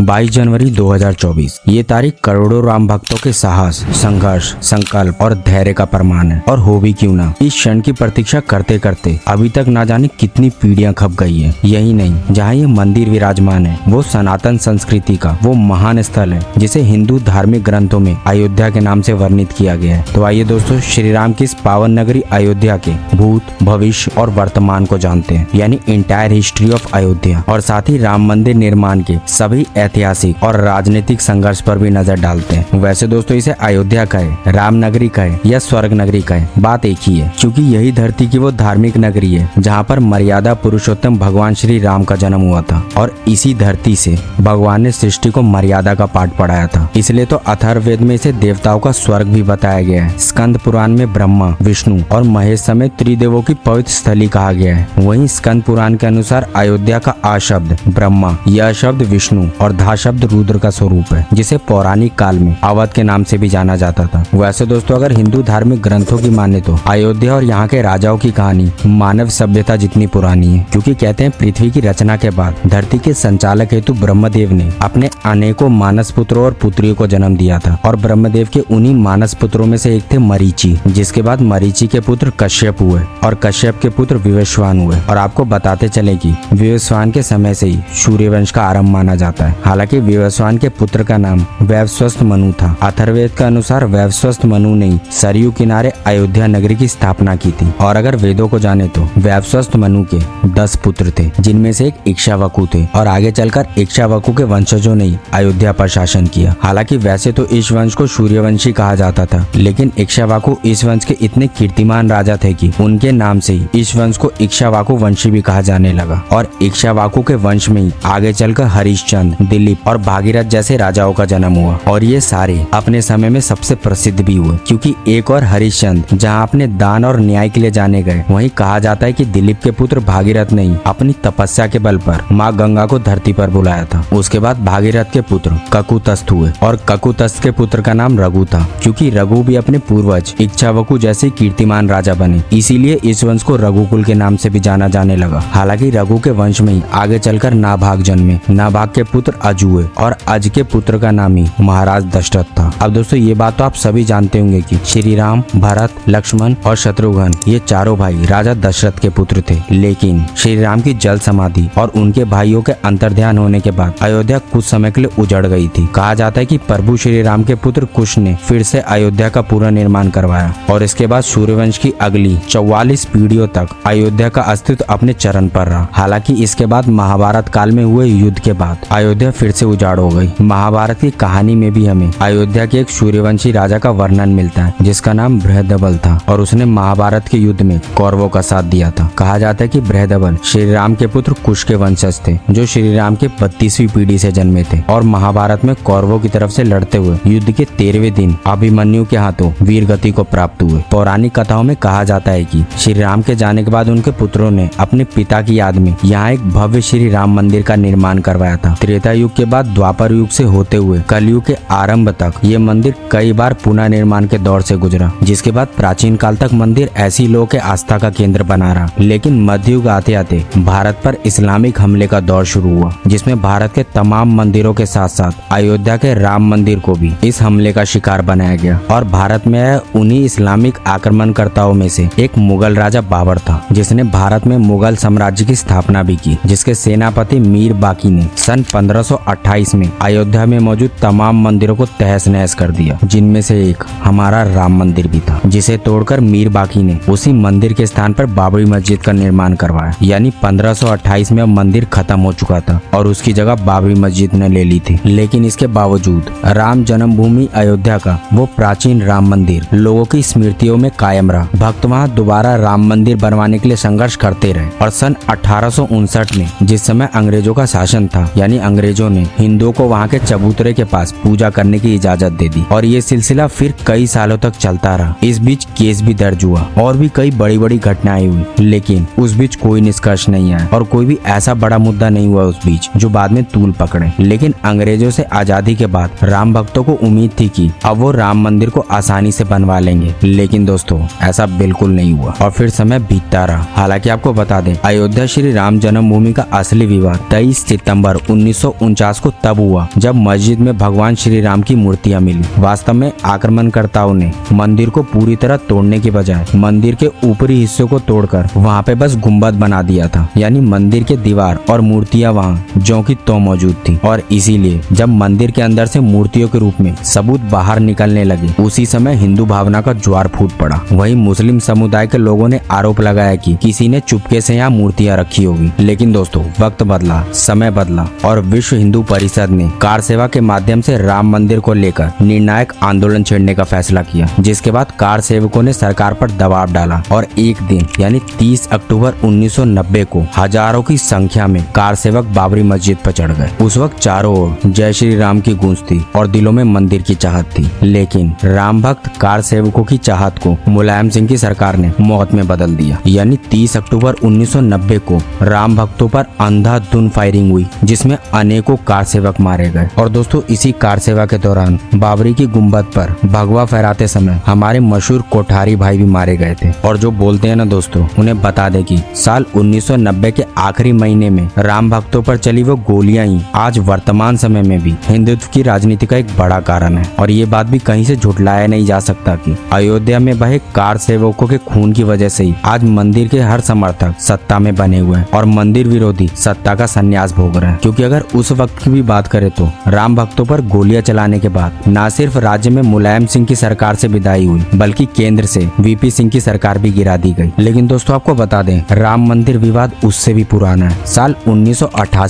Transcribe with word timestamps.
22 0.00 0.30
जनवरी 0.30 0.70
2024 0.70 1.60
ये 1.68 1.82
तारीख 1.82 2.14
करोड़ों 2.24 2.66
राम 2.66 2.88
भक्तों 2.88 3.16
के 3.16 3.32
साहस, 3.32 3.74
संघर्ष, 3.74 4.54
संकल्प 4.62 5.18
और 5.20 5.34
धैर्य 5.34 5.72
का 5.72 5.84
प्रमाण 5.84 6.26
है। 6.26 6.44
और 6.48 6.58
हो 6.58 6.80
भी 6.80 6.92
क्यों 6.92 7.12
ना? 7.12 7.34
इस 7.42 7.52
क्षण 7.52 7.80
की 7.80 7.92
प्रतीक्षा 7.92 8.40
करते 8.40 8.78
करते 8.78 9.20
अभी 9.28 9.48
तक 9.48 9.64
ना 9.68 9.84
जाने 9.84 10.08
कितनी 10.08 10.50
पीढ़ियाँ 10.50 10.94
खप 10.94 11.10
गई 11.10 11.40
है। 11.40 11.54
यही 11.64 11.92
नहीं, 11.92 12.20
जहाँ 12.30 12.54
ये 12.54 12.66
मंदिर 12.66 13.10
विराजमान 13.10 13.66
है, 13.66 13.78
वो 13.88 14.02
सनातन 14.02 14.58
संस्कृति 14.58 15.16
का, 15.16 15.38
वो 15.42 15.52
महान 15.52 16.02
स्थल 16.02 16.32
है, 16.32 16.46
जिसे 16.58 16.80
हिंदू 16.80 17.18
धार्मिक 17.18 17.64
ग्रंथों 17.64 17.98
में 17.98 18.18
अयोध्या 18.26 18.70
के 18.70 18.80
नाम 18.80 19.00
से 19.00 19.12
वर्णित 19.12 19.52
किया 19.52 19.76
गया 19.76 19.96
है। 19.96 20.04
तो 20.14 20.22
आइए 20.22 20.44
दोस्तों 20.44 20.80
श्री 20.80 21.12
राम 21.12 21.32
की 21.32 21.44
इस 21.44 21.54
पावन 21.64 21.98
नगरी 21.98 22.20
अयोध्या 22.20 22.76
के 22.76 23.16
भूत, 23.16 23.42
भविष्य 23.62 24.10
और 24.18 24.30
वर्तमान 24.30 24.84
को 24.84 24.98
जानते 24.98 25.34
हैं। 25.34 25.48
यानी 25.54 25.80
इंटायर 25.88 26.32
हिस्ट्री 26.32 26.70
ऑफ़ 26.70 26.86
अयोध्या। 26.94 27.44
और 27.48 27.60
साथ 27.60 27.82
ही 27.88 27.98
राम 27.98 28.26
मंदिर 28.26 28.54
निर्माण 28.54 29.00
के 29.00 29.14
सभी 29.28 29.66
ऐतिहासिक 29.90 30.42
और 30.42 30.56
राजनीतिक 30.56 31.20
संघर्ष 31.20 31.60
पर 31.60 31.78
भी 31.78 31.90
नज़र 31.90 32.20
डालते 32.20 32.56
हैं। 32.56 32.78
वैसे 32.80 33.06
दोस्तों, 33.06 33.36
इसे 33.36 33.50
अयोध्या 33.50 34.04
कहे 34.04 34.52
राम 34.52 34.74
नगरी 34.74 35.08
कहे 35.08 35.36
या 35.46 35.58
स्वर्ग 35.58 35.92
नगरी 35.92 36.20
कहे, 36.22 36.44
बात 36.58 36.84
एक 36.84 36.98
ही 37.02 37.18
है। 37.18 37.32
क्योंकि 37.40 37.62
यही 37.62 37.92
धरती 37.92 38.26
की 38.26 38.38
वो 38.38 38.50
धार्मिक 38.50 38.96
नगरी 38.96 39.34
है, 39.34 39.50
जहाँ 39.58 39.82
पर 39.84 40.00
मर्यादा 40.00 40.54
पुरुषोत्तम 40.54 41.18
भगवान 41.18 41.54
श्री 41.54 41.78
राम 41.78 42.04
का 42.04 42.16
जन्म 42.16 42.40
हुआ 42.40 42.60
था। 42.62 42.82
और 42.96 43.14
इसी 43.28 43.54
धरती 43.54 43.96
से 43.96 44.16
भगवान 44.40 44.82
ने 44.82 44.92
सृष्टि 44.92 45.30
को 45.30 45.42
मर्यादा 45.42 45.94
का 45.94 46.06
पाठ 46.06 46.36
पढ़ाया 46.36 46.66
था। 46.66 46.88
इसलिए 46.96 47.26
तो 47.26 47.36
अथर्ववेद 47.36 48.00
में 48.00 48.14
इसे 48.14 48.32
देवताओं 48.32 48.78
का 48.78 48.92
स्वर्ग 48.92 49.26
भी 49.26 49.42
बताया 49.42 49.82
गया 49.82 50.04
है। 50.04 50.18
स्कंद 50.18 50.58
पुराण 50.58 50.90
में 50.90 51.12
ब्रह्मा, 51.12 51.56
विष्णु 51.62 52.02
और 52.12 52.22
महेश 52.22 52.60
समेत 52.60 52.92
त्रिदेवों 52.98 53.42
की 53.42 53.54
पवित्र 53.54 53.90
स्थली 53.90 54.28
कहा 54.28 54.52
गया 54.52 54.76
है। 54.76 54.88
वहीं 54.98 55.26
स्कंद 55.26 55.62
पुराण 55.62 55.94
के 55.94 56.06
अनुसार 56.06 56.46
अयोध्या 56.56 56.98
का 56.98 57.14
आ 57.24 57.38
शब्द 57.38 57.76
ब्रह्मा, 57.88 58.36
यह 58.48 58.72
शब्द 58.72 59.02
विष्णु 59.02 59.48
और 59.60 59.72
धा 59.80 59.94
शब्द 59.96 60.24
रुद्र 60.24 60.58
का 60.58 60.70
स्वरूप 60.70 61.12
है, 61.14 61.26
जिसे 61.34 61.56
पौराणिक 61.68 62.14
काल 62.14 62.38
में 62.38 62.56
अवध 62.64 62.92
के 62.92 63.02
नाम 63.02 63.22
से 63.24 63.38
भी 63.38 63.48
जाना 63.48 63.76
जाता 63.76 64.06
था। 64.06 64.24
वैसे 64.34 64.66
दोस्तों, 64.66 64.96
अगर 64.96 65.12
हिंदू 65.12 65.42
धार्मिक 65.42 65.80
ग्रंथों 65.82 66.18
की 66.18 66.30
माने 66.30 66.60
तो 66.60 66.78
अयोध्या 66.86 67.34
और 67.34 67.44
यहाँ 67.44 67.66
के 67.68 67.80
राजाओं 67.82 68.18
की 68.18 68.30
कहानी 68.30 68.70
मानव 68.86 69.28
सभ्यता 69.30 69.76
जितनी 69.76 70.06
पुरानी 70.06 70.46
है, 70.46 70.66
क्योंकि 70.72 70.94
कहते 70.94 71.24
हैं 71.24 71.32
पृथ्वी 71.38 71.70
की 71.70 71.80
रचना 71.80 72.16
के 72.16 72.30
बाद 72.30 72.56
धरती 72.66 72.98
के 72.98 73.14
संचालक 73.14 73.72
हेतु 73.72 73.94
ब्रह्मदेव 73.94 74.52
ने 74.52 74.70
अपने 74.82 75.10
अनेकों 75.26 75.68
मानस 75.68 76.10
पुत्रों 76.10 76.44
और 76.44 76.52
पुत्रियों 76.52 76.94
को 76.94 77.06
जन्म 77.06 77.36
दिया 77.36 77.58
था, 77.58 77.78
और 77.84 77.96
ब्रह्मदेव 77.96 78.48
के 78.52 78.60
उन्हीं 78.60 78.94
मानस 78.94 79.34
पुत्रों 79.34 79.66
में 79.66 79.76
से 79.78 79.94
एक 79.96 80.12
थे 80.12 80.18
मरीची, 80.18 80.76
जिसके 80.86 81.22
बाद 81.22 81.40
मरीची 81.42 81.86
के 81.86 82.00
पुत्र 82.00 82.32
कश्यप 82.40 82.80
हुए, 82.80 83.02
और 83.24 83.34
कश्यप 83.34 83.78
के 83.82 83.88
पुत्र 83.90 84.16
विवस्वान 84.18 84.80
हुए। 84.80 84.98
और 85.00 85.18
आपको 85.18 85.44
बताते 85.46 85.88
चले 85.88 86.16
कि 86.16 86.34
विवस्वान 86.52 87.10
के 87.10 87.22
समय 87.22 87.54
से 87.54 87.66
ही 87.66 87.78
सूर्यवंश 87.96 88.50
का 88.50 88.62
आरंभ 88.62 88.88
माना 88.88 89.14
जाता 89.14 89.44
है। 89.44 89.59
हालाँकि 89.64 89.98
विवस्वान 90.00 90.58
के 90.58 90.68
पुत्र 90.70 91.04
का 91.04 91.16
नाम 91.16 91.44
वैवस्वस्त 91.62 92.22
मनु 92.22 92.52
था। 92.52 92.74
अथर्वेद 92.82 93.30
के 93.30 93.44
अनुसार 93.44 93.84
वैवस्वस्त 93.86 94.44
मनु 94.44 94.74
ने 94.74 94.90
सरयू 95.12 95.50
किनारे 95.50 95.92
अयोध्या 96.06 96.46
नगरी 96.46 96.76
की 96.76 96.88
स्थापना 96.88 97.36
की 97.36 97.50
थी। 97.52 97.70
और 97.80 97.96
अगर 97.96 98.16
वेदों 98.16 98.48
को 98.48 98.58
जाने 98.58 98.88
तो 98.88 99.08
वैवस्वस्त 99.18 99.76
मनु 99.76 100.04
के 100.04 100.18
दस 100.50 100.76
पुत्र 100.76 101.12
थे, 101.18 101.30
जिनमें 101.40 101.72
से 101.72 101.86
एक 101.86 101.94
इच्छावकु 102.06 102.66
थे। 102.74 102.84
और 102.94 103.06
आगे 103.06 103.30
चलकर 103.30 103.66
इच्छावकु 103.78 104.32
के 104.32 104.44
वंशजों 104.44 104.94
ने 104.94 105.08
अयोध्या 105.32 105.72
पर 105.72 105.88
शासन 105.88 106.26
किया। 106.26 106.54
हालाँकि 106.62 106.96
वैसे 106.98 107.32
तो 107.32 107.46
इस 107.48 107.70
वंश 107.72 107.94
को 107.94 108.06
सूर्यवंशी 108.06 108.72
कहा 108.72 108.94
जाता 108.94 109.26
था, 109.26 109.44
लेकिन 109.56 109.92
इच्छावाकु 109.98 110.56
इस 110.64 110.84
वंश 110.84 111.04
के 111.04 111.16
इतने 111.20 111.46
कीर्तिमान 111.48 112.10
राजा 112.10 112.36
थे 112.36 112.52
कि 112.54 112.72
उनके 112.80 113.12
नाम 113.12 113.40
से 113.40 113.52
ही 113.52 113.66
इस 113.74 113.94
वंश 113.96 114.16
को 114.16 114.32
इच्छावाकु 114.40 114.96
वंशी 114.96 115.30
भी 115.30 115.40
कहा 115.42 115.60
जाने 115.60 115.92
लगा। 115.92 116.22
और 116.32 116.50
इच्छावाकु 116.62 117.22
के 117.22 117.34
वंश 117.36 117.68
में 117.68 117.80
ही 117.82 117.92
आगे 118.04 118.32
चलकर 118.32 118.64
हरिश्चंद 118.66 119.36
दिलीप 119.50 119.88
और 119.88 119.98
भागीरथ 119.98 120.44
जैसे 120.44 120.76
राजाओं 120.76 121.12
का 121.12 121.24
जन्म 121.24 121.54
हुआ। 121.54 121.78
और 121.88 122.04
ये 122.04 122.20
सारे 122.20 122.66
अपने 122.74 123.02
समय 123.02 123.28
में 123.28 123.40
सबसे 123.40 123.74
प्रसिद्ध 123.76 124.20
भी 124.20 124.36
हुए, 124.36 124.56
क्योंकि 124.66 124.94
एक 125.08 125.30
और 125.30 125.44
हरिश्चंद 125.44 126.04
जहाँ 126.14 126.42
अपने 126.42 126.66
दान 126.66 127.04
और 127.04 127.18
न्याय 127.20 127.48
के 127.48 127.60
लिए 127.60 127.70
जाने 127.70 128.02
गए, 128.02 128.24
वहीं 128.30 128.48
कहा 128.50 128.78
जाता 128.78 129.06
है 129.06 129.12
कि 129.12 129.24
दिलीप 129.26 129.60
के 129.64 129.70
पुत्र 129.70 130.00
भागीरथ 130.00 130.52
ने 130.52 130.68
अपनी 130.86 131.12
तपस्या 131.24 131.66
के 131.66 131.78
बल 131.78 131.98
पर 131.98 132.22
माँ 132.32 132.54
गंगा 132.56 132.86
को 132.86 132.98
धरती 133.00 133.32
पर 133.32 133.50
बुलाया 133.50 133.84
था। 133.84 134.04
उसके 134.12 134.38
बाद 134.38 134.64
भागीरथ 134.64 135.12
के 135.12 135.20
पुत्र 135.20 135.60
ककुतस्थ 135.72 136.30
हुए, 136.30 136.52
और 136.62 136.76
ककुतस्थ 136.88 137.42
के 137.42 137.50
पुत्र 137.50 137.80
का 137.80 137.92
नाम 137.92 138.18
रघु 138.20 138.44
था, 138.44 138.66
क्योंकि 138.82 139.10
रघु 139.10 139.42
भी 139.42 139.56
अपने 139.56 139.78
पूर्वज 139.78 140.34
इच्छा 140.40 140.60
इच्छावकु 140.60 140.96
जैसे 140.98 141.28
कीर्तिमान 141.30 141.88
राजा 141.88 142.14
बने। 142.14 142.42
इसीलिए 142.52 142.94
इस 143.04 143.22
वंश 143.24 143.42
को 143.42 143.54
रघुकुल 143.56 144.02
के 144.04 144.14
नाम 144.14 144.36
से 144.36 144.50
भी 144.50 144.60
जाना 144.60 144.88
जाने 144.88 145.16
लगा। 145.16 145.38
हालाँकि 145.46 145.88
रघु 145.90 146.18
के 146.18 146.30
वंश 146.30 146.60
में 146.60 146.72
ही 146.72 146.82
आगे 146.92 147.18
चलकर 147.18 147.54
नाभाग 147.54 148.02
जन्मे। 148.02 148.38
नाभाग 148.50 148.88
के 148.88 149.02
पुत्र 149.02 149.34
अज 149.42 149.62
हुए 149.64 149.86
और 149.98 150.16
अज 150.28 150.48
के 150.48 150.62
पुत्र 150.62 150.98
का 150.98 151.10
नाम 151.10 151.36
ही 151.36 151.46
महाराज 151.60 152.04
दशरथ 152.06 152.44
था। 152.44 152.72
अब 152.82 152.92
दोस्तों, 152.92 153.18
ये 153.18 153.34
बात 153.34 153.58
तो 153.58 153.64
आप 153.64 153.74
सभी 153.74 154.04
जानते 154.04 154.38
होंगे 154.38 154.60
कि 154.60 154.76
श्री 154.86 155.14
राम, 155.14 155.42
भरत, 155.56 155.94
लक्ष्मण 156.08 156.54
और 156.66 156.76
शत्रुघ्न, 156.76 157.34
ये 157.48 157.58
चारों 157.58 157.96
भाई 157.98 158.24
राजा 158.24 158.54
दशरथ 158.54 158.98
के 158.98 159.08
पुत्र 159.08 159.42
थे। 159.50 159.58
लेकिन 159.70 160.24
श्री 160.36 160.60
राम 160.62 160.80
की 160.80 160.94
जल 160.94 161.18
समाधि 161.18 161.68
और 161.78 161.88
उनके 161.88 162.24
भाइयों 162.24 162.62
के 162.62 162.72
अंतर्ध्यान 162.72 163.38
होने 163.38 163.60
के 163.60 163.70
बाद 163.70 163.94
अयोध्या 164.02 164.38
कुछ 164.52 164.64
समय 164.64 164.90
के 164.90 165.00
लिए 165.00 165.22
उजड़ 165.22 165.46
गई 165.46 165.68
थी। 165.68 165.86
कहा 165.86 166.14
जाता 166.14 166.40
है 166.40 166.46
कि 166.46 166.58
प्रभु 166.58 166.96
श्री 166.96 167.22
राम 167.22 167.44
के 167.44 167.54
पुत्र 167.54 167.84
कुश 167.84 168.16
ने 168.18 168.34
फिर 168.34 168.62
से 168.62 168.80
अयोध्या 168.80 169.28
का 169.28 169.40
पूरा 169.42 169.70
निर्माण 169.70 170.10
करवाया 170.10 170.54
और 170.70 170.82
इसके 170.82 171.06
बाद 171.06 171.22
सूर्यवंश 171.22 171.78
की 171.78 171.92
अगली 172.00 172.36
चौवालीस 172.48 173.04
पीढ़ियों 173.04 173.46
तक 173.48 173.68
अयोध्या 173.86 174.28
का 174.28 174.42
अस्तित्व 174.42 174.84
अपने 174.88 175.12
चरण 175.12 175.48
पर 175.48 175.66
रहा। 175.66 175.88
हालाँकि 175.92 176.34
इसके 176.42 176.66
बाद 176.66 176.88
महाभारत 176.88 177.48
काल 177.48 177.72
में 177.72 177.84
हुए 177.84 178.06
युद्ध 178.06 178.38
के 178.38 178.52
बाद 178.52 178.78
अयोध्या 178.90 179.29
फिर 179.30 179.50
से 179.50 179.64
उजाड़ 179.64 180.00
हो 180.00 180.08
गई। 180.08 180.32
महाभारत 180.40 181.00
की 181.00 181.10
कहानी 181.10 181.54
में 181.54 181.72
भी 181.72 181.86
हमें 181.86 182.12
अयोध्या 182.20 182.66
के 182.66 182.78
एक 182.78 182.90
सूर्यवंशी 182.90 183.52
राजा 183.52 183.78
का 183.78 183.90
वर्णन 183.90 184.28
मिलता 184.28 184.62
है, 184.62 184.74
जिसका 184.82 185.12
नाम 185.12 185.40
बृहदबल 185.40 185.96
था, 185.96 186.20
और 186.28 186.40
उसने 186.40 186.64
महाभारत 186.64 187.28
के 187.28 187.38
युद्ध 187.38 187.62
में 187.62 187.80
कौरवों 187.96 188.28
का 188.28 188.40
साथ 188.40 188.62
दिया 188.62 188.90
था। 188.90 189.09
कहा 189.10 189.38
जाता 189.38 189.64
है 189.64 189.68
कि 189.68 189.80
बृहदवन 189.80 190.36
श्री 190.44 190.72
राम 190.72 190.94
के 190.94 191.06
पुत्र 191.06 191.32
कुश 191.44 191.64
के 191.64 191.74
वंशज 191.74 192.20
थे, 192.26 192.36
जो 192.50 192.66
श्री 192.66 192.94
राम 192.96 193.16
के 193.16 193.28
बत्तीसवीं 193.40 193.88
पीढ़ी 193.88 194.18
से 194.18 194.32
जन्मे 194.32 194.64
थे 194.64 194.80
और 194.90 195.02
महाभारत 195.04 195.64
में 195.64 195.74
कौरवों 195.84 196.18
की 196.20 196.28
तरफ़ 196.28 196.50
से 196.50 196.64
लड़ते 196.64 196.98
हुए 196.98 197.18
युद्ध 197.26 197.52
के 197.52 197.64
तेरहवें 197.78 198.12
दिन 198.14 198.36
अभिमन्यु 198.46 199.04
के 199.04 199.16
हाथों 199.16 199.52
वीर 199.62 199.84
गति 199.86 200.10
को 200.10 200.22
प्राप्त 200.24 200.62
हुए। 200.62 200.82
पौराणिक 200.90 201.38
कथाओं 201.38 201.62
में 201.62 201.74
कहा 201.76 202.02
जाता 202.04 202.30
है 202.30 202.44
कि 202.44 202.64
श्री 202.78 202.92
राम 202.92 203.22
के 203.22 203.34
जाने 203.34 203.64
के 203.64 203.70
बाद 203.70 203.88
उनके 203.88 204.10
पुत्रों 204.12 204.50
ने 204.50 204.68
अपने 204.80 205.04
पिता 205.14 205.40
की 205.42 205.58
याद 205.58 205.76
में 205.76 205.94
यहाँ 206.04 206.30
एक 206.32 206.48
भव्य 206.50 206.80
श्री 206.82 207.08
राम 207.10 207.34
मंदिर 207.36 207.62
का 207.62 207.76
निर्माण 207.76 208.18
करवाया 208.20 208.56
था। 208.56 208.74
त्रेता 208.80 209.12
युग 209.12 209.34
के 209.36 209.44
बाद 209.46 209.66
द्वापर 209.66 210.12
युग 210.12 210.28
से 210.28 210.44
होते 210.44 210.76
हुए 210.76 211.00
कलयुग 211.08 211.44
के 211.46 211.56
आरंभ 211.70 212.10
तक 212.20 212.40
ये 212.44 212.58
मंदिर 212.58 212.94
कई 213.10 213.32
बार 213.32 213.54
पुनः 213.64 213.88
निर्माण 213.88 214.26
के 214.26 214.38
दौर 214.38 214.62
से 214.62 214.76
गुजरा, 214.76 215.10
जिसके 215.22 215.50
बाद 215.50 215.68
प्राचीन 215.76 216.16
काल 216.16 216.36
तक 216.36 216.52
मंदिर 216.54 216.90
ऐसी 216.96 217.26
लोगों 217.26 217.46
के 217.46 217.58
आस्था 217.58 217.98
का 217.98 218.10
केंद्र 218.10 218.42
बना 218.42 218.72
रहा। 218.72 218.88
लेकिन 219.10 219.40
मध्य 219.44 219.72
युग 219.72 219.86
आते 219.88 220.14
आते 220.14 220.36
भारत 220.56 221.00
पर 221.04 221.16
इस्लामिक 221.26 221.80
हमले 221.80 222.06
का 222.06 222.18
दौर 222.20 222.44
शुरू 222.44 222.68
हुआ, 222.70 222.92
जिसमें 223.06 223.40
भारत 223.42 223.72
के 223.74 223.82
तमाम 223.94 224.34
मंदिरों 224.36 224.72
के 224.74 224.86
साथ 224.86 225.08
साथ 225.08 225.52
अयोध्या 225.52 225.96
के 225.96 226.12
राम 226.14 226.48
मंदिर 226.50 226.78
को 226.80 226.94
भी 226.94 227.12
इस 227.24 227.40
हमले 227.42 227.72
का 227.72 227.84
शिकार 227.84 228.22
बनाया 228.22 228.56
गया 228.56 228.78
और 228.90 229.04
भारत 229.06 229.46
में 229.46 229.80
उन्हीं 229.96 230.24
इस्लामिक 230.24 230.78
आक्रमणकर्ताओं 230.86 231.72
में 231.74 231.88
से 231.88 232.08
एक 232.18 232.38
मुगल 232.38 232.74
राजा 232.74 233.00
बाबर 233.00 233.38
था, 233.38 233.66
जिसने 233.72 234.02
भारत 234.02 234.46
में 234.46 234.56
मुगल 234.58 234.96
साम्राज्य 234.96 235.44
की 235.44 235.54
स्थापना 235.54 236.02
भी 236.02 236.16
की, 236.16 236.36
जिसके 236.46 236.74
सेनापति 236.74 237.38
मीर 237.40 237.72
बाकी 237.76 238.10
ने 238.10 238.28
सन 238.36 238.62
1528 238.64 239.74
में 239.74 239.90
अयोध्या 240.02 240.46
में 240.46 240.58
मौजूद 240.58 240.90
तमाम 241.02 241.42
मंदिरों 241.44 241.76
को 241.76 241.86
तहस 241.98 242.28
नहस 242.28 242.54
कर 242.54 242.70
दिया, 242.70 242.98
जिनमें 243.04 243.40
से 243.42 243.60
एक 243.68 243.84
हमारा 244.04 244.42
राम 244.44 244.78
मंदिर 244.78 245.08
भी 245.08 245.20
था, 245.20 245.40
जिसे 245.46 245.76
तोड़कर 245.78 246.20
मीर 246.20 246.48
बाकी 246.50 246.82
ने 246.82 246.98
उसी 247.08 247.32
मंदिर 247.32 247.72
के 247.72 247.86
स्थान 247.86 248.12
पर 248.12 248.26
बाबरी 248.30 248.64
मस्जिद 248.66 248.89
का 248.96 249.12
निर्माण 249.12 249.54
करवाया। 249.54 249.92
यानी 250.02 250.30
1528 250.30 251.32
में 251.32 251.44
मंदिर 251.44 251.84
खत्म 251.84 252.20
हो 252.20 252.32
चुका 252.32 252.60
था 252.60 252.80
और 252.94 253.06
उसकी 253.06 253.32
जगह 253.32 253.54
बाबरी 253.54 253.94
मस्जिद 253.94 254.34
ने 254.34 254.48
ले 254.48 254.64
ली 254.64 254.80
थी। 254.80 254.98
लेकिन 255.06 255.44
इसके 255.44 255.66
बावजूद 255.66 256.32
राम 256.44 256.84
जन्मभूमि 256.84 257.48
अयोध्या 257.54 257.98
का 257.98 258.18
वो 258.32 258.46
प्राचीन 258.46 259.02
राम 259.02 259.28
मंदिर 259.28 259.66
लोगों 259.74 260.04
की 260.04 260.22
स्मृतियों 260.22 260.76
में 260.76 260.90
कायम 260.98 261.30
रहा। 261.30 261.48
भक्त 261.56 261.86
वहाँ 261.86 262.08
दोबारा 262.08 262.54
राम 262.56 262.86
मंदिर 262.88 263.16
बनवाने 263.16 263.58
के 263.58 263.68
लिए 263.68 263.76
संघर्ष 263.76 264.16
करते 264.16 264.52
रहे 264.52 264.68
और 264.82 264.90
सन 264.90 265.16
अठारह 265.28 265.70
सौ 265.70 265.86
उनसठ 265.92 266.36
में 266.36 266.48
जिस 266.62 266.82
समय 266.82 267.08
अंग्रेज़ों 267.14 267.54
का 267.54 267.66
शासन 267.66 268.06
था, 268.06 268.32
यानी 268.36 268.58
अंग्रेज़ों 268.58 269.10
ने 269.10 269.26
हिंदुओं 269.38 269.72
को 269.72 269.84
वहाँ 269.84 270.08
के 270.08 270.18
चबूतरे 270.18 270.72
के 270.72 270.84
पास 270.84 271.12
पूजा 271.22 271.50
करने 271.50 271.78
की 271.78 271.94
इजाज़त 271.94 272.32
दे 272.32 272.48
दी 272.48 272.64
और 272.72 272.84
ये 272.84 273.00
सिलसिला 273.00 273.46
फिर 273.46 273.74
कई 273.86 274.06
सालों 274.06 274.38
तक 274.38 274.50
चलता 274.50 274.94
रहा। 274.96 275.14
इस 275.22 275.38
बीच 275.38 275.64
केस 275.64 276.02
भी 276.02 276.14
दर्ज 276.14 276.44
हुआ 276.44 276.68
और 276.78 276.96
भी 276.96 277.10
कई 277.14 277.30
बड़ी 277.30 277.58
बड़ी 277.58 277.78
घटनाएँ 277.78 278.26
हुई। 278.26 278.44
लेकिन 278.80 279.06
उस 279.18 279.32
बीच 279.36 279.54
कोई 279.56 279.80
निष्कर्ष 279.80 280.28
नहीं 280.28 280.52
आया 280.54 280.68
और 280.74 280.82
कोई 280.84 281.06
भी 281.06 281.18
ऐसा 281.28 281.54
बड़ा 281.54 281.78
मुद्दा 281.78 282.08
नहीं 282.08 282.26
हुआ 282.26 282.42
उस 282.42 282.60
बीच, 282.64 282.88
जो 282.96 283.08
बाद 283.08 283.32
में 283.32 283.42
तूल 283.44 283.72
पकड़े। 283.72 284.10
लेकिन 284.20 284.54
अंग्रेज़ों 284.64 285.10
से 285.10 285.22
आज़ादी 285.22 285.74
के 285.74 285.86
बाद 285.86 286.10
राम 286.22 286.52
भक्तों 286.54 286.84
को 286.84 286.92
उम्मीद 287.02 287.30
थी 287.40 287.48
कि 287.48 287.68
अब 287.84 287.96
वो 287.96 288.10
राम 288.10 288.42
मंदिर 288.42 288.70
को 288.70 288.84
आसानी 288.90 289.32
से 289.32 289.44
बनवा 289.44 289.78
लेंगे। 289.78 290.14
लेकिन 290.24 290.64
दोस्तों, 290.64 291.00
ऐसा 291.22 291.46
बिल्कुल 291.48 291.90
नहीं 291.90 292.12
हुआ 292.12 292.34
और 292.42 292.50
फिर 292.50 292.68
समय 292.70 292.98
बीतता 293.00 293.44
रहा। 293.44 293.66
हालाँकि 293.74 294.08
आपको 294.08 294.32
बता 294.32 294.60
दें, 294.60 294.74
अयोध्या 294.76 295.26
श्री 295.26 295.52
राम 295.52 295.78
जन्मभूमि 295.78 296.32
का 296.32 296.46
असली 296.52 296.86
विवाद 296.86 297.26
तेईस 297.30 297.64
सितंबर 297.66 298.18
उन्नीस 298.30 298.62
सौ 298.62 298.74
उनचास 298.82 299.20
को 299.20 299.32
तब 299.44 299.60
हुआ, 299.60 299.86
जब 299.98 300.14
मस्जिद 300.20 300.60
में 300.60 300.76
भगवान 300.78 301.14
श्री 301.16 301.40
राम 301.40 301.62
की 301.62 301.74
मूर्तियाँ 301.74 302.20
मिली। 302.20 302.44
वास्तव 302.58 302.92
में 302.92 303.10
आक्रमणकर्ताओं 303.26 304.14
ने 304.14 304.32
मंदिर 304.52 304.90
को 304.90 305.02
पूरी 305.04 305.36
तरह 305.36 305.56
तोड़ने 305.68 306.00
के 306.00 306.10
बजाय 306.10 306.46
मंदिर 306.56 306.94
के 306.94 307.06
ऊपरी 307.24 307.60
हिस्से 307.60 307.84
को 307.84 307.98
तोड़कर 308.00 308.48
वहाँ 308.70 308.82
पे 308.82 308.94
बस 308.94 309.14
गुंबद 309.16 309.54
बना 309.54 309.80
दिया 309.82 310.06
था, 310.08 310.28
यानी 310.36 310.60
मंदिर 310.60 311.04
के 311.04 311.16
दीवार 311.16 311.58
और 311.70 311.80
मूर्तियाँ 311.80 312.32
वहाँ, 312.32 312.66
जो 312.78 313.00
की 313.02 313.14
तो 313.26 313.38
मौजूद 313.38 313.74
थी। 313.88 313.96
और 314.04 314.22
इसीलिए, 314.32 314.80
जब 314.92 315.08
मंदिर 315.08 315.50
के 315.50 315.62
अंदर 315.62 315.86
से 315.86 316.00
मूर्तियों 316.00 316.48
के 316.48 316.58
रूप 316.58 316.74
में 316.80 316.94
सबूत 317.04 317.40
बाहर 317.50 317.80
निकलने 317.80 318.22
लगे, 318.24 318.52
उसी 318.62 318.84
समय 318.86 319.14
हिंदू 319.14 319.46
भावना 319.46 319.80
का 319.80 319.92
ज्वार 319.92 320.28
फूट 320.28 320.52
पड़ा। 320.52 320.80
वही 320.92 321.14
मुस्लिम 321.14 321.58
समुदाय 321.58 322.06
के 322.06 322.18
लोगों 322.18 322.48
ने 322.48 322.60
आरोप 322.70 323.00
लगाया 323.00 323.34
कि 323.36 323.54
किसी 323.54 323.88
ने 323.88 324.00
चुपके 324.00 324.40
से 324.40 324.56
यहाँ 324.56 324.70
मूर्तियाँ 324.70 325.16
रखी 325.16 325.44
होगी। 325.44 325.70
लेकिन 325.80 326.12
दोस्तों, 326.12 326.44
वक्त 326.60 326.82
बदला, 326.82 327.22
समय 327.34 327.70
बदला, 327.70 328.06
और 328.24 328.40
विश्व 328.44 328.76
हिंदू 328.76 329.02
परिषद 329.02 329.50
ने 329.50 329.68
कार 329.82 330.00
सेवा 330.00 330.26
के 330.26 330.40
माध्यम 330.42 330.80
से 330.80 330.96
राम 330.98 331.30
मंदिर 331.30 331.60
को 331.60 331.74
लेकर 331.74 332.12
निर्णायक 332.20 332.72
आंदोलन 332.82 333.22
छेड़ने 333.22 333.54
का 333.54 333.64
फैसला 333.64 334.02
किया, 334.02 334.28
जिसके 334.40 334.70
बाद 334.70 334.90
कार 334.90 335.20
सेवकों 335.22 335.62
ने 335.62 335.72
सरकार 335.72 336.14
पर 336.14 336.30
दबाव 336.30 336.72
डाला, 336.72 337.02
और 337.12 337.26
एक 337.38 337.62
दिन, 337.62 337.86
यानी 338.00 338.20
30 338.60 338.68
अक्टूबर 338.72 339.14
1990 339.24 340.04
को 340.04 340.22
हज़ारों 340.36 340.82
की 340.82 340.96
संख्या 340.98 341.46
में 341.46 341.62
कार 341.72 341.94
सेवक 341.94 342.24
बाबरी 342.24 342.62
मस्जिद 342.62 342.96
पर 343.04 343.12
चढ़ 343.12 343.30
गए। 343.32 343.50
उस 343.62 343.76
वक्त 343.76 343.98
चारों 343.98 344.34
ओर 344.38 344.56
जय 344.66 344.92
श्री 344.92 345.16
राम 345.16 345.40
की 345.40 345.54
गूंज 345.54 345.78
थी 345.78 346.00
और 346.16 346.26
दिलों 346.26 346.52
में 346.52 346.62
मंदिर 346.64 347.02
की 347.02 347.14
चाहत 347.14 347.50
थी। 347.58 347.70
लेकिन 347.82 348.32
राम 348.44 348.82
भक्त 348.82 349.10
कार 349.20 349.40
सेवकों 349.40 349.84
की 349.84 349.98
चाहत 349.98 350.38
को 350.38 350.56
मुलायम 350.68 351.08
सिंह 351.08 351.28
की 351.28 351.36
सरकार 351.36 351.76
ने 351.76 351.92
मौत 352.00 352.34
में 352.34 352.46
बदल 352.48 352.74
दिया। 352.74 352.98
यानी 353.06 353.36
30 353.50 353.76
अक्टूबर 353.76 354.14
1990 354.14 354.98
को 354.98 355.20
राम 355.42 355.76
भक्तों 355.76 356.08
पर 356.08 356.26
अंधाधुन 356.40 357.08
फायरिंग 357.08 357.50
हुई, 357.52 357.66
जिसमें 357.84 358.16
अनेकों 358.34 358.76
कार 358.76 359.04
सेवक 359.04 359.40
मारे 359.40 359.70
गए। 359.70 359.88
और 359.98 360.08
दोस्तों, 360.08 360.42
इसी 360.50 360.72
कार 360.72 360.98
सेवा 360.98 361.26
के 361.26 361.38
दौरान 361.38 361.78
बाबरी 361.94 362.34
की 362.34 362.46
गुंबद 362.46 362.84
पर 362.96 363.14
भगवा 363.24 363.64
फहराते 363.64 364.08
समय 364.08 364.40
हमारे 364.46 364.80
मशहूर 364.80 365.22
कोठारी 365.22 365.76
भाई 365.76 365.98
भी 365.98 366.04
मारे 366.04 366.36
गए 366.36 366.56
थे। 366.64 366.72
और 366.84 366.96
जो 366.96 367.10
बोलते 367.10 367.48
हैं 367.48 367.56
ना 367.56 367.64
दोस्तों, 367.64 368.06
उन्हें 368.18 368.40
बता 368.50 368.68
दे 368.68 368.82
की 368.82 368.98
साल 369.14 369.44
1990 369.56 370.30
के 370.32 370.44
आखिरी 370.58 370.92
महीने 370.92 371.30
में 371.30 371.50
राम 371.58 371.90
भक्तों 371.90 372.22
पर 372.22 372.36
चली 372.36 372.62
वो 372.62 372.76
गोलियाँ 372.76 373.26
ही 373.26 373.40
आज 373.54 373.78
वर्तमान 373.78 374.36
समय 374.36 374.62
में 374.62 374.80
भी 374.82 374.94
हिंदुत्व 375.04 375.48
की 375.54 375.62
राजनीति 375.62 376.06
का 376.06 376.16
एक 376.16 376.26
बड़ा 376.38 376.60
कारण 376.60 376.98
है। 376.98 377.04
और 377.18 377.30
ये 377.30 377.44
बात 377.44 377.66
भी 377.66 377.78
कहीं 377.78 378.04
से 378.04 378.16
झुटलाया 378.16 378.66
नहीं 378.66 378.86
जा 378.86 379.00
सकता 379.00 379.34
कि 379.36 379.56
अयोध्या 379.72 380.18
में 380.18 380.38
बहे 380.38 380.58
कार 380.58 380.96
सेवकों 380.96 381.46
के 381.46 381.58
खून 381.58 381.92
की 381.92 382.02
वजह 382.02 382.28
से 382.28 382.44
ही 382.44 382.54
आज 382.64 382.84
मंदिर 382.84 383.28
के 383.28 383.40
हर 383.40 383.60
समर्थक 383.60 384.14
सत्ता 384.20 384.58
में 384.58 384.74
बने 384.74 384.98
हुए 384.98 385.18
हैं 385.18 385.28
और 385.34 385.44
मंदिर 385.44 385.88
विरोधी 385.88 386.28
सत्ता 386.28 386.74
का 386.74 386.86
संन्यास 386.86 387.32
भोग 387.32 387.56
रहे 387.56 387.70
हैं। 387.70 387.78
क्योंकि 387.82 388.02
अगर 388.02 388.24
उस 388.34 388.52
वक्त 388.52 388.78
की 388.84 388.90
भी 388.90 389.02
बात 389.02 389.26
करें 389.26 389.50
तो 389.50 389.70
राम 389.88 390.16
भक्तों 390.16 390.44
पर 390.44 390.60
गोलियाँ 390.60 391.02
चलाने 391.02 391.38
के 391.38 391.48
बाद 391.48 391.78
न 391.88 392.08
सिर्फ़ 392.08 392.38
राज्य 392.38 392.70
में 392.70 392.82
मुलायम 392.82 393.26
सिंह 393.26 393.46
की 393.46 393.56
सरकार 393.56 393.94
से 393.94 394.08
विदाई 394.08 394.46
हुई, 394.46 394.64
बल्कि 394.74 395.04
केंद्र 395.16 395.46
से 395.46 395.68
वीपी 395.80 396.10
सिंह 396.10 396.30
की 396.30 396.40
सरकार 396.40 396.78
भी 396.78 396.90
गिरा 396.90 397.16
दी 397.16 397.32
गई। 397.32 397.52
लेकिन 397.58 397.86
दोस्तों, 397.86 398.14
आपको 398.14 398.34
बता 398.40 398.62
दें, 398.62 398.82
राम 398.92 399.28
मंदिर 399.28 399.58
विवाद 399.58 399.92
उससे 400.04 400.34
भी 400.34 400.44
पुराना 400.44 400.88
है। 400.88 401.06
साल 401.06 401.34
उन्नीस 401.48 401.82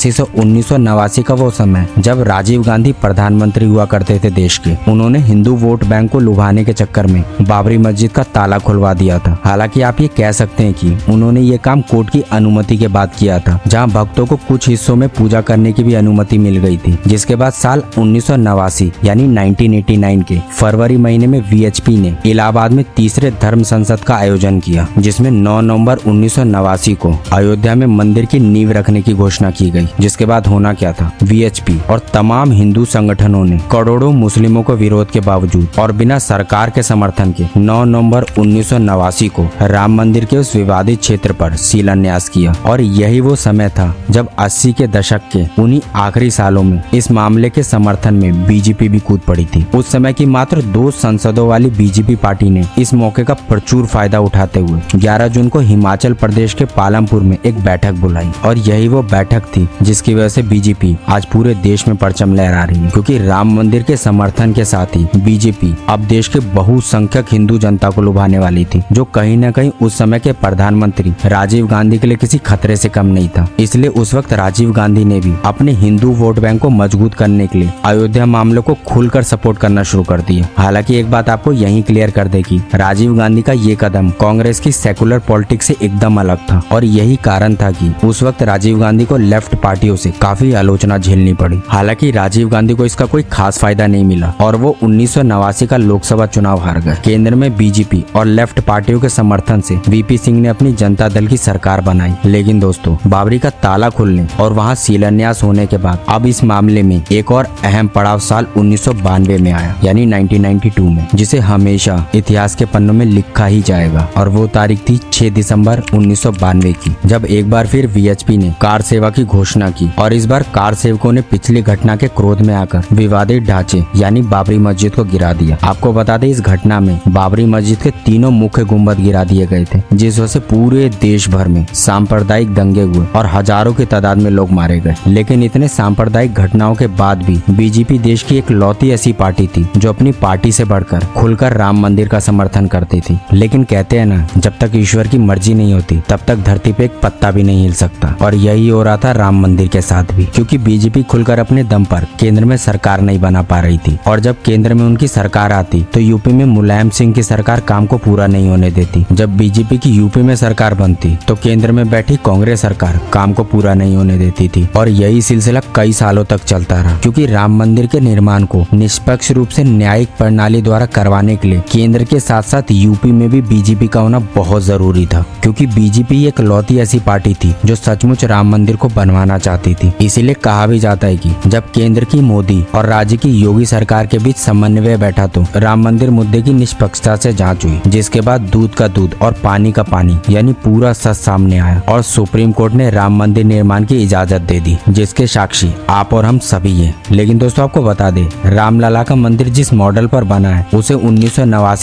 से 0.07 0.23
उन्नीस 0.23 0.69
सौ 0.69 0.77
नवासी 0.77 1.23
का 1.23 1.35
वो 1.35 1.51
समय, 1.51 1.87
जब 1.99 2.23
राजीव 2.23 2.63
गांधी 2.63 2.93
प्रधानमंत्री 2.93 3.67
हुआ 3.67 3.85
करते 3.85 4.19
थे 4.25 4.31
देश 4.33 4.59
के। 4.59 4.75
उन्होंने 4.91 5.19
हिंदू 5.21 5.55
वोट 5.57 5.85
बैंक 5.85 6.11
को 6.11 6.19
लुभाने 6.19 6.65
के 6.65 6.73
चक्कर 6.73 7.07
में 7.07 7.23
बाबरी 7.43 7.79
मस्जिद 7.79 8.13
का 8.13 8.23
ताला 8.35 8.59
खुलवा 8.59 8.93
दिया 8.95 9.19
था। 9.19 9.39
हालाँकि 9.45 9.83
आप 9.83 10.01
ये 10.01 10.09
कह 10.09 10.33
सकते 10.33 10.65
हैं 10.65 10.75
कि 10.75 10.97
उन्होंने 11.09 11.41
ये 11.41 11.59
काम 11.59 11.81
कोर्ट 11.81 12.11
की 12.11 12.21
अनुमति 12.33 12.77
के 12.77 12.89
बाद 12.89 13.13
किया 13.19 13.39
था, 13.39 13.59
जहाँ 13.67 13.89
भक्तों 13.89 14.27
को 14.27 14.37
कुछ 14.49 14.69
हिस्सों 14.69 14.97
में 14.97 15.09
पूजा 15.09 15.41
करने 15.41 15.73
की 15.73 15.83
भी 15.83 15.95
अनुमति 15.95 16.39
मिल 16.39 16.57
गई 16.57 16.77
थी, 16.79 16.97
जिसके 17.07 17.37
बाद 17.37 17.53
साल 17.53 17.83
उन्नीस 17.99 18.27
सौ 18.27 18.37
नवासी, 18.37 18.91
यानी 19.05 19.27
1989 19.29 20.23
के 20.23 20.39
फरवरी 20.53 20.97
महीने 20.97 21.27
में 21.27 21.41
वीएचपी 21.51 21.97
ने 21.97 22.17
इलाहाबाद 22.27 22.73
में 22.73 22.85
तीसरे 22.97 23.31
धर्म 23.43 23.63
संसद 23.63 24.01
का 24.01 24.15
आयोजन 24.15 24.61
किया, 24.61 24.87
जिसमें 24.99 25.31
9 25.31 25.61
नवंबर 25.61 25.99
उन्नीस 26.07 26.35
सौ 26.35 26.45
नवासी 26.45 26.95
को 26.95 27.15
अयोध्या 27.33 27.75
में 27.75 27.87
मंदिर 27.87 28.25
की 28.25 28.39
नींव 28.39 28.73
रखने 28.73 29.03
की 29.03 29.13
घोषणा 29.13 29.51
की 29.51 29.71
गई, 29.71 29.89
जिसके 30.01 30.27
बाद 30.27 30.47
होना 30.47 30.73
क्या 30.73 30.93
था? 30.93 31.13
वीएचपी 31.23 31.81
और 31.91 31.99
तमाम 32.15 32.53
हिंदू 32.53 32.85
संगठनों 32.85 33.45
ने 33.45 33.59
करोड़ों 33.73 34.13
मुस्लिमों 34.13 34.63
को 34.63 34.75
विरोध 34.75 35.11
के 35.11 35.21
बावजूद 35.21 35.69
और 35.79 35.93
बिना 35.93 36.19
सरकार 36.19 36.71
के 36.71 36.83
समर्थन 36.83 37.33
के 37.33 37.61
9 37.61 37.85
नवंबर 37.85 38.25
उन्नीस 38.39 38.69
सौ 38.69 38.79
नवासी 38.79 39.29
को 39.29 39.47
राम 39.63 39.95
मंदिर 39.95 40.25
के 40.25 40.37
उस 40.37 40.57
विवादित 40.57 41.01
क्षेत्र 41.01 41.33
पर 41.33 41.57
शिलान्यास 41.57 42.29
किया 42.29 42.55
और 42.67 42.81
यही 42.81 43.21
वो 43.21 43.37
समय 43.37 43.69
था 43.69 43.95
जब 44.11 44.29
80 44.39 44.73
के 44.73 44.87
दशक 44.87 45.23
के 45.37 45.63
उन्हीं 45.63 45.81
आखिरी 45.95 46.31
सालों 46.31 46.63
में 46.63 46.83
इस 46.95 47.11
मामले 47.11 47.51
के 47.51 47.63
समर्थन 47.63 48.15
में 48.15 48.47
बीजेपी 48.47 48.89
भी 48.89 48.99
कूद 48.99 49.21
पड़ी 49.21 49.45
थी। 49.45 49.67
उस 49.75 49.89
समय 49.89 50.13
की 50.13 50.27
मात्र 50.27 50.63
दो 50.63 50.91
संसदों 50.91 51.49
वाली 51.49 51.71
बीजेपी 51.71 52.17
पार्टी 52.17 52.51
ने 52.51 52.65
इस 52.79 52.95
मौके 52.95 53.25
का 53.25 53.35
प्रचुर 53.35 53.87
फ़ायदा 53.87 54.21
उठाते 54.21 54.61
हुए 54.61 54.81
11 54.95 55.29
जून 55.29 55.49
को 55.49 55.59
हिमाचल 55.59 55.90
प्रदेश 55.91 56.55
के 56.55 56.65
पालमपुर 56.65 57.23
में 57.23 57.37
एक 57.47 57.59
बैठक 57.61 57.93
बुलाई 57.93 58.31
और 58.45 58.59
यही 58.59 58.89
वो 58.89 59.03
बैठक 59.03 59.43
थी 59.47 59.69
जिसकी 59.83 60.15
वजह 60.15 60.29
से 60.29 60.43
बीजेपी 60.43 60.97
आज 61.09 61.25
पूरे 61.25 61.55
देश 61.55 61.87
में 61.89 61.97
परचम 61.97 62.35
लहरा 62.35 62.65
रही 62.65 62.79
है। 62.79 62.91
क्योंकि 62.91 63.19
राम 63.19 63.55
मंदिर 63.57 63.83
के 63.83 63.97
समर्थन 63.97 64.53
के 64.53 64.65
साथ 64.65 64.97
ही 64.97 65.07
बीजेपी 65.17 65.75
अब 65.89 66.01
देश 66.01 66.29
के 66.29 66.39
बहुसंख्यक 66.39 67.27
हिंदू 67.33 67.59
जनता 67.59 67.91
को 67.91 68.03
लुभाने 68.03 68.39
वाली 68.39 68.65
थी, 68.65 68.83
जो 68.93 69.05
कहीं 69.05 69.37
न 69.37 69.51
कहीं 69.51 69.71
उस 69.83 69.99
समय 69.99 70.19
के 70.19 70.33
प्रधानमंत्री 70.33 71.15
राजीव 71.25 71.67
गांधी 71.67 71.99
के 71.99 72.07
लिए 72.07 72.17
किसी 72.17 72.39
खतरे 72.39 72.77
से 72.77 72.89
कम 72.89 73.07
नहीं 73.07 73.29
था। 73.29 73.49
इसलिए 73.61 73.91
उस 73.91 74.15
वक्त 74.15 74.33
राजीव 74.33 74.73
गांधी 74.73 75.05
ने 75.05 75.21
भी 75.21 75.35
अपने 75.45 75.73
हिंदू 75.73 76.11
वोट 76.11 76.39
बैंक 76.39 76.61
को 76.63 76.71
मज़बूत 76.71 77.15
करने 77.15 77.47
के 77.47 77.59
लिए 77.59 77.73
अयोध्या 77.85 78.27
मामलों 78.27 78.63
को 78.63 78.75
खुलकर 78.87 79.23
सपोर्ट 79.23 79.59
करना 79.59 79.83
शुरू 79.83 80.03
कर 80.03 80.21
दिया। 80.21 80.49
हालाँकि 80.59 80.97
एक 80.97 81.11
बात 81.11 81.29
आपको 81.29 81.53
यही 81.53 81.83
क्लियर 81.83 82.11
कर 82.11 82.29
देगी 82.29 82.63
राजीव 82.75 83.17
गांधी 83.17 83.43
का 83.43 83.53
ये 83.53 83.77
कदम 83.81 84.11
कांग्रेस 84.11 84.61
की 84.61 84.73
सेकुलर 84.73 85.19
पॉलिटिक्स 85.19 85.70
से 85.71 85.77
एकदम 85.87 86.21
अलग 86.21 86.39
था 86.51 86.63
और 86.73 86.85
यही 86.85 87.17
कारण 87.17 87.55
था 87.55 87.71
कि 87.71 87.93
उस 88.05 88.23
वक्त 88.23 88.43
राजीव 88.43 88.79
गांधी 88.79 89.05
को 89.05 89.17
लेफ़्ट 89.17 89.55
पार्टियों 89.55 89.97
से 89.97 90.11
काफ़ी 90.11 90.53
आलोचना 90.53 90.99
झेलनी 90.99 91.33
पड़ी। 91.35 91.61
हालाँकि 91.69 92.11
राजीव 92.11 92.49
गांधी 92.49 92.75
को 92.75 92.85
इसका 92.85 93.07
कोई 93.07 93.23
खास 93.23 93.59
फ़ायदा 93.59 93.87
नहीं 93.87 94.05
मिला 94.05 94.33
और 94.41 94.57
वो 94.57 94.77
उन्नीस 94.83 95.15
सौ 95.15 95.23
नवासी 95.23 95.67
का 95.67 95.77
लोकसभा 95.77 96.27
चुनाव 96.27 96.61
हार 96.61 96.81
गए। 96.81 96.97
केंद्र 97.05 97.35
में 97.35 97.57
बीजेपी 97.57 98.05
और 98.17 98.27
लेफ़्ट 98.27 98.61
पार्टियों 98.61 99.01
के 99.01 99.09
समर्थन 99.09 99.61
से 99.61 99.79
वीपी 99.89 100.19
सिंह 100.19 100.41
ने 100.41 100.49
अपनी 100.49 100.73
जनता 100.73 101.09
दल 101.09 101.27
की 101.27 101.37
सरकार 101.37 101.81
बनाई। 101.81 102.15
लेकिन 102.25 102.61
दोस्तों, 102.61 102.97
बाबरी 103.07 103.39
का 103.39 103.51
ताला 103.51 103.91
खुलने 103.91 104.27
और 104.41 104.53
वहाँ 104.53 104.75
शिलान्यास 104.75 105.43
होने 105.43 105.67
के 105.67 105.77
बाद 105.77 106.05
अब 106.09 106.27
इस 106.27 106.43
मामले 106.45 106.83
में 106.83 107.03
एक 107.13 107.33
और 107.33 107.49
अहम 107.65 107.89
पड़ाव 107.89 108.19
साल 108.19 108.47
उन्नीस 108.57 108.85
सौ 108.85 108.93
बानवे 108.93 109.39
में 109.39 109.53
आया, 109.53 109.75
यानी 109.85 110.07
1992 110.07 110.89
में, 110.91 111.07
जिसे 111.15 111.39
हमेशा 111.39 112.07
इतिहास 112.15 112.55
के 112.55 112.65
पन्नों 112.65 112.95
में 112.95 113.07
लिखा 113.07 113.47
ही 113.47 113.63
जाएगा। 113.63 114.09
और 114.17 114.29
वो 114.29 114.47
तारीख 114.47 114.79
थी 114.89 114.99
6 115.13 115.31
दिसंबर 115.31 115.60
उन्नीस 115.95 116.23
सौ 116.23 116.31
बानवे 116.33 116.73
की, 116.75 116.95
जब 117.07 117.25
एक 117.27 117.51
बार 117.51 117.67
फिर 117.67 117.87
वीएचपी 117.87 118.37
ने 118.37 118.53
कार 118.61 118.83
सेवा 118.83 119.11
की 119.11 119.25
घोषणा 119.25 119.71
की 119.71 119.91
और 119.99 120.13
इस 120.13 120.27
बार 120.27 120.43
कार 120.55 120.75
सेवकों 120.75 121.13
ने 121.13 121.21
पिछली 121.23 121.63
घटना 121.63 121.97
के 121.97 122.09
क्रोध 122.11 122.41
में 122.41 122.55
आकर 122.55 122.85
विवादित 122.93 123.43
ढांचे 123.43 123.83
यानी 123.97 124.23
बाबरी 124.25 124.59
मस्जिद 124.59 124.95
को 124.95 125.05
गिरा 125.05 125.33
दिया। 125.33 125.59
आपको 125.65 125.93
बता 125.93 126.17
दें, 126.19 126.29
इस 126.29 126.41
घटना 126.41 126.81
में 126.81 127.01
बाबरी 127.09 127.45
मस्जिद 127.47 127.79
के 127.79 127.91
तीनों 128.05 128.31
मुख्य 128.31 128.65
गुंबद 128.65 129.01
गिरा 129.01 129.25
दिए 129.25 129.47
गए 129.47 129.65
थे, 129.65 129.81
जिस 129.93 130.19
वजह 130.19 130.27
से 130.27 130.41
पूरे 130.41 130.89
देश 131.01 131.29
भर 131.29 131.49
में 131.49 131.65
सांप्रदायिक 131.75 132.55
दंगे 132.55 132.83
हुए 132.83 133.07
और 133.17 133.27
हज़ारों 133.27 133.73
की 133.75 133.85
तादाद 133.87 134.19
में 134.19 134.31
लोग 134.31 134.51
मारे 134.53 134.79
गए। 134.81 134.95
लेकिन 135.07 135.43
इतने 135.43 135.69
सांप्रदायिक 135.69 136.35
घटनाओं 136.35 136.75
के 136.75 136.87
बाद 136.97 137.23
भी 137.23 137.41
बीजेपी 137.51 137.99
देश 138.01 138.23
की 138.23 138.37
एक 138.39 138.51
लौती 138.51 138.91
ऐसी 138.91 139.13
पार्टी 139.13 139.47
थी, 139.47 139.67
जो 139.77 139.89
अपनी 139.89 140.13
पार्टी 140.13 140.53
से 140.53 140.65
बढ़कर 140.65 141.05
खुलकर 141.17 141.53
राम 141.53 141.81
मंदिर 141.81 142.09
का 142.09 142.21
समर्थन 142.21 142.67
करती 142.67 143.01
थी। 143.01 143.19
लेकिन 143.33 143.65
कहते 143.65 143.99
हैं 143.99 144.07
ना, 144.07 144.27
जब 144.37 144.59
तक 144.61 144.73
ईश्वर 144.77 145.09
की 145.09 145.19
मर्ज़ी 145.21 145.50
नहीं 145.55 145.73
होती। 145.75 146.01
तब 146.09 146.21
तक 146.27 146.37
धरती 146.37 146.73
पे 146.73 146.85
एक 146.85 147.01
पत्ता 147.03 147.31
भी 147.31 147.43
नहीं 147.43 147.63
हिल 147.63 147.73
सकता। 147.73 148.15
और 148.23 148.35
यही 148.35 148.69
हो 148.69 148.83
रहा 148.83 148.97
था 148.97 149.13
राम 149.13 149.41
मंदिर 149.41 149.69
के 149.69 149.81
साथ 149.81 150.13
भी। 150.15 150.25
क्योंकि 150.25 150.59
बीजेपी 150.59 151.03
खुलकर 151.03 151.39
अपने 151.39 151.65
दम 151.65 151.85
पर 151.85 152.07
केंद्र 152.21 152.45
में 152.45 152.57
सरकार 152.57 153.01
नहीं 153.01 153.21
बना 153.21 153.43
पा 153.43 153.61
रही 153.61 153.79
थी। 153.79 153.99
और 154.07 154.21
जब 154.21 154.43
केंद्र 154.43 154.75
में 154.75 154.85
उनकी 154.85 155.09
सरकार 155.09 155.53
आती 155.53 155.83
तो 155.95 156.01
यूपी 156.01 156.33
में 156.33 156.45
मुलायम 156.45 156.91
सिंह 156.91 157.13
की 157.13 157.23
सरकार 157.23 157.61
काम 157.61 157.87
को 157.87 157.99
पूरा 157.99 158.27
नहीं 158.27 158.49
होने 158.49 158.71
देती। 158.71 159.05
जब 159.13 159.37
बीजेपी 159.37 159.79
की 159.79 159.91
यूपी 159.91 160.23
में 160.23 160.35
सरकार 160.37 160.75
बनती 160.75 161.17
तो 161.29 161.35
केंद्र 161.35 161.73
में 161.73 161.89
बैठी 161.91 162.17
कांग्रेस 162.17 162.61
सरकार 162.61 163.01
काम 163.13 163.33
को 163.33 163.45
पूरा 163.45 163.75
नहीं 163.75 163.97
होने 163.97 164.19
देती 164.19 164.49
थी। 164.49 164.69
और 164.77 164.89
यही 164.89 165.23
सिलसिला 165.23 165.61
कई 165.75 165.93
सालों 165.93 166.25
तक 166.25 166.45
चलता 166.45 166.81
रहा। 166.83 166.97
क्योंकि 166.99 167.27
राम 167.27 167.59
मंदिर 167.59 167.87
के 167.87 168.01
निर्माण 168.01 168.45
को 168.45 168.65
निष्पक्ष 168.73 169.31
रूप 169.33 169.49
से 169.49 169.65
न्यायिक 169.65 170.09
प्रणाली 170.19 170.63
द्वारा 170.63 170.87
करवाने 170.87 171.37
के 171.37 171.49
लिए 171.49 171.63
केंद्र 171.73 172.05
के 172.05 172.21
साथ 172.21 172.43
साथ 172.43 172.71
यूपी 172.71 173.13
में 173.13 173.29
भी 173.31 173.43
बीजेपी 173.43 173.87
का 173.89 174.01
होना 174.01 174.19
बहुत 174.35 174.63
ज़रूरी 174.63 175.07
था। 175.07 175.25
क्योंकि 175.43 175.67
बीजेपी 175.67 176.25
एक 176.27 176.41
लौती 176.41 176.79
ऐसी 176.79 176.99
पार्टी 176.99 177.35
थी, 177.35 177.55
जो 177.65 177.75
सचमुच 177.75 178.25
राम 178.25 178.51
मंदिर 178.51 178.77
को 178.77 178.89
बनवाना 178.89 179.39
चाहती 179.39 179.75
थी। 179.75 179.93
इसीलिए 180.01 180.35
कहा 180.35 180.67
भी 180.67 180.79
जाता 180.79 181.07
है 181.07 181.17
कि 181.17 181.35
जब 181.47 181.71
केंद्र 181.73 182.05
की 182.05 182.21
मोदी 182.21 182.65
और 182.75 182.87
राज्य 182.87 183.17
की 183.17 183.31
योगी 183.33 183.67
सरकार 183.67 184.07
के 184.07 184.19
बीच 184.19 184.37
समन्वय 184.37 184.97
बैठा 184.97 185.27
तो 185.27 185.45
राम 185.57 185.83
मंदिर 185.83 186.11
मुद्दे 186.11 186.43
की 186.43 186.53
निष्पक्षता 186.53 187.17
से 187.17 187.33
जाँच 187.33 187.65
हुई, 187.65 187.81
जिसके 187.87 188.21
बाद 188.21 188.41
दूध 188.43 188.75
का 188.75 188.89
दूध 188.89 189.15
और 189.23 189.33
पानी 189.45 189.73
का 189.73 189.83
पानी, 189.83 190.19
यानी 190.31 190.53
पूरा 190.55 190.93
सच 190.93 191.17
सामने 191.17 191.59
आया 191.59 191.83
और 191.89 192.03
सुप्रीम 192.03 192.53
कोर्ट 192.53 192.75
ने 192.75 192.91
राम 192.91 193.17
मंदिर 193.17 193.45
निर्माण 193.45 193.85
की 193.85 194.03
इजाज़त 194.03 194.41
दे 194.43 194.61
दी, 194.61 194.77
जिसके 194.89 195.27
साक्षी 195.27 195.73
आप 195.91 196.15
और 196.15 196.25
हम 196.25 196.39
सभी 196.41 196.73
हैं। 196.75 196.95
लेकिन 197.11 197.39
दोस्तों, 197.39 197.65
आपको 197.65 197.83
बता 197.83 198.11
दे, 198.11 198.29
रामलला 198.47 199.03
का 199.03 199.15
मंदिर 199.15 199.49
जिस 199.51 199.73
मॉडल 199.73 200.07
पर 200.07 200.25
बना 200.25 200.49
है, 200.49 200.67
उसे 200.75 200.95
उन्नीस 200.95 201.37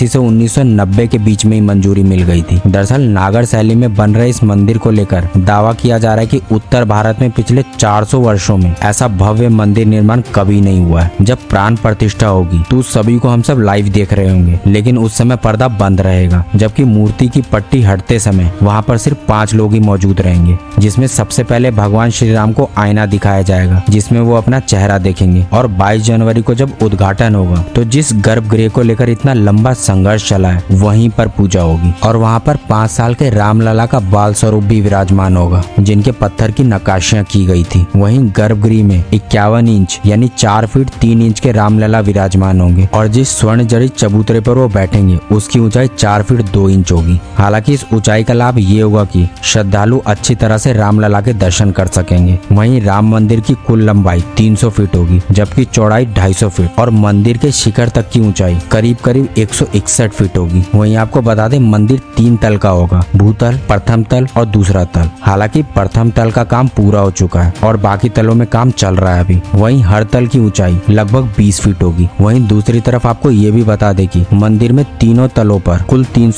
से 0.03 0.17
उन्नीस 0.17 0.55
सौ 0.55 0.63
नब्बे 0.63 1.07
के 1.07 1.17
बीच 1.17 1.45
में 1.45 1.53
ही 1.53 1.61
मंजूरी 1.61 2.03
मिल 2.03 2.23
गई 2.23 2.41
थी। 2.41 2.61
दरअसल 2.67 3.01
नागर 3.01 3.45
शैली 3.48 3.75
में 3.75 3.94
बन 3.96 4.16
रहे 4.16 4.30
इस 4.30 4.44
मंदिर 4.44 4.77
को 4.77 4.92
लेकर 4.92 5.27
दावा 5.38 5.74
किया 5.74 5.98
जा 5.98 6.10
रहा 6.10 6.22
है 6.22 6.27
कि 6.27 6.42
उत्तर 6.51 6.86
भारत 6.86 7.22
में 7.22 7.30
पिछले 7.32 7.63
400 7.72 8.20
वर्षों 8.20 8.58
में 8.58 8.74
ऐसा 8.75 9.08
भव्य 9.08 9.50
मंदिर 9.50 9.86
निर्माण 9.88 10.22
कभी 10.36 10.60
नहीं 10.62 10.80
हुआ 10.80 11.01
है। 11.01 11.12
जब 11.22 11.48
प्राण 11.50 11.75
प्रतिष्ठा 11.75 12.27
होगी 12.27 12.62
तो 12.70 12.82
सभी 12.84 13.18
को 13.20 13.30
हम 13.30 13.42
सब 13.42 13.60
लाइव 13.60 13.88
देख 13.89 14.13
रहे 14.13 14.30
होंगे। 14.30 14.60
लेकिन 14.68 14.98
उस 14.98 15.18
समय 15.18 15.36
पर्दा 15.36 15.68
बंद 15.70 16.01
रहेगा, 16.01 16.44
जबकि 16.56 16.84
मूर्ति 16.86 17.27
की 17.27 17.42
पट्टी 17.51 17.82
हटते 17.82 18.20
समय 18.20 18.51
वहाँ 18.63 18.82
पर 18.82 18.98
सिर्फ़ 18.98 19.18
पाँच 19.27 19.54
लोग 19.54 19.74
ही 19.74 19.80
मौजूद 19.80 20.22
रहेंगे, 20.22 20.58
जिसमें 20.80 21.08
सबसे 21.08 21.44
पहले 21.44 21.72
भगवान 21.72 22.10
श्री 22.10 22.32
राम 22.34 22.51
को 22.54 22.70
आईना 22.77 23.06
दिखाया 23.06 23.42
जाएगा, 23.42 23.82
जिसमें 23.89 24.20
वो 24.22 24.36
अपना 24.36 24.60
चेहरा 24.60 24.98
देखेंगे। 24.98 25.46
और 25.54 25.68
22 25.70 26.01
जनवरी 26.04 26.42
को 26.42 26.54
जब 26.56 26.74
उद्घाटन 26.84 27.36
होगा 27.36 27.62
तो 27.75 27.84
जिस 27.86 28.10
गर्भगृह 28.16 28.70
को 28.70 28.82
लेकर 28.82 29.10
इतना 29.10 29.34
लंबा 29.34 29.74
संघर्ष 29.75 30.27
चला 30.30 30.50
है, 30.50 30.63
वहीं 30.72 31.10
पर 31.10 31.27
पूजा 31.27 31.62
होगी। 31.62 31.94
और 32.04 32.16
वहाँ 32.16 32.39
पर 32.39 32.58
पाँच 32.70 32.92
साल 32.92 33.13
के 33.13 33.30
रामलला 33.38 33.86
का 33.86 34.00
बाल 34.00 34.34
स्वरूप 34.34 34.63
भी 34.63 34.82
विराजमान 34.82 35.38
होगा, 35.38 35.63
जिनके 35.79 36.12
पत्थर 36.12 36.51
की 36.51 36.63
नकाशियाँ 36.63 37.24
की 37.24 37.46
गई 37.46 37.63
थी। 37.63 37.86
वहीं 37.96 38.29
गर्भगृह 38.38 38.84
में 38.84 39.03
इक्यावन 39.13 39.67
इंच, 39.67 40.00
यानी 40.06 40.27
चार 40.38 40.65
फीट 40.65 40.89
तीन 40.89 41.22
इंच 41.22 41.39
के 41.39 41.51
रामलला 41.51 42.00
विराजमान 42.00 42.62
होंगे, 42.62 42.89
और 42.94 43.08
जिस 43.08 43.29
स्वर्ण 43.29 43.63
जड़ित 43.63 43.96
चबूतरे 43.96 44.39
पर 44.39 44.51
वो 44.51 44.67
बैठेंगे, 44.67 45.20
उसकी 45.32 45.60
ऊंचाई 45.60 45.88
चार 45.88 46.24
फीट 46.24 46.41
दो 46.41 46.70
इंच 46.70 46.91
होगी। 46.91 47.20
हालाँकि 47.38 47.74
इस 47.74 47.86
ऊंचाई 47.94 48.24
का 48.24 48.34
लाभ 48.34 48.58
ये 48.60 48.82
होगा 48.82 49.03
कि 49.03 49.27
श्रद्धालु 49.44 50.01
अच्छी 50.08 50.36
तरह 50.36 50.58
से 50.58 50.74
रामलला 50.74 51.22
के 51.22 51.34
दर्शन 51.34 51.72
कर 51.72 51.88
सकेंगे। 51.88 52.39
वहीं 52.51 52.82
राम 52.82 53.12
मंदिर 53.12 53.39
की 53.39 53.53
कुल 53.67 53.84
लंबाई 53.84 54.24
300 54.38 54.70
फीट 54.70 54.96
होगी, 54.96 55.22
जबकि 55.32 55.65
चौड़ाई 55.65 56.06
250 56.06 56.50
फीट, 56.50 56.79
और 56.79 56.89
मंदिर 56.89 57.38
के 57.38 57.51
शिखर 57.51 57.89
तक 57.89 58.10
की 58.10 58.20
ऊंचाई 58.20 58.58
करीब 58.72 58.98
करीब 58.98 59.27
एक 59.38 59.53
सौ 59.53 59.65
इकसठ 59.75 60.12
फीट 60.12 60.38
होगी। 60.38 60.63
वहीं 60.75 60.96
आपको 60.96 61.22
बता 61.22 61.48
दें, 61.48 61.60
मंदिर 61.60 62.01
तीन 62.17 62.38
तल 62.38 62.58
का 62.58 62.70
होगा। 62.70 63.03
भूतल 63.27 63.55
प्रथम 63.67 64.03
तल 64.03 64.27
और 64.38 64.46
दूसरा 64.46 64.84
तल। 64.84 65.10
हालाँकि 65.22 65.62
प्रथम 65.62 66.12
तल 66.12 66.31
का 66.31 66.43
काम 66.43 66.67
पूरा 66.67 67.00
हो 67.00 67.12
चुका 67.12 67.41
है 67.41 67.53
और 67.63 67.77
बाकी 67.77 68.10
तलों 68.10 68.36
में 68.36 68.48
काम 68.48 68.69
चल 68.72 68.96
रहा 68.96 69.15
है 69.15 69.24
अभी। 69.24 69.41
वहीं 69.55 69.81
हर 69.84 70.03
तल 70.03 70.27
की 70.27 70.39
ऊंचाई 70.39 70.79
लगभग 70.89 71.34
20 71.38 71.60
फीट 71.62 71.84
होगी। 71.84 72.07
वहीं 72.22 72.48
दूसरी 72.48 72.81
तरफ़ 72.81 73.07
आपको 73.07 73.31
ये 73.31 73.51
भी 73.51 73.63
बता 73.63 73.91
दे 73.93 74.05
कि 74.07 74.25
मंदिर 74.34 74.72
में 74.72 74.86
तीनों 75.00 75.27
तलों 75.27 75.60
पर 75.60 75.81
कुल 75.81 76.05
तीन 76.05 76.31